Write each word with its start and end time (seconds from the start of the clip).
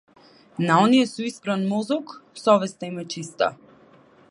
На 0.67 0.75
оние 0.83 1.05
со 1.13 1.21
испран 1.29 1.61
мозок 1.73 2.05
совеста 2.43 2.83
им 2.89 2.97
е 3.03 3.05
чиста. 3.13 3.47